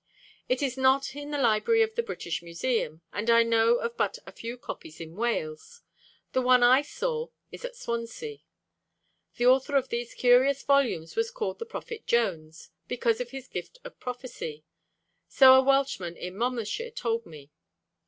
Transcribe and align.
It 0.49 0.63
is 0.63 0.77
not 0.79 1.15
in 1.15 1.29
the 1.29 1.37
library 1.37 1.83
of 1.83 1.93
the 1.93 2.01
British 2.01 2.41
Museum, 2.41 3.01
and 3.13 3.29
I 3.29 3.43
know 3.43 3.75
of 3.75 3.97
but 3.97 4.17
a 4.25 4.31
few 4.31 4.57
copies 4.57 4.99
in 4.99 5.15
Wales; 5.15 5.83
the 6.33 6.41
one 6.41 6.63
I 6.63 6.81
saw 6.81 7.27
is 7.51 7.63
at 7.63 7.75
Swansea. 7.75 8.39
The 9.35 9.45
author 9.45 9.75
of 9.75 9.89
these 9.89 10.15
curious 10.15 10.63
volumes 10.63 11.15
was 11.15 11.29
called 11.29 11.59
the 11.59 11.67
Prophet 11.67 12.07
Jones, 12.07 12.71
because 12.87 13.21
of 13.21 13.29
his 13.29 13.47
gift 13.47 13.77
of 13.83 13.99
prophecy 13.99 14.65
so 15.27 15.53
a 15.53 15.61
Welshman 15.61 16.17
in 16.17 16.35
Monmouthshire 16.35 16.89
told 16.89 17.27
me. 17.27 17.51